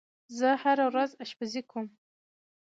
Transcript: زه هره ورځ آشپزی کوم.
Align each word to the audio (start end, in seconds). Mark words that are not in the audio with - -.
زه 0.37 0.49
هره 0.63 0.85
ورځ 0.91 1.11
آشپزی 1.23 1.61
کوم. 1.69 1.85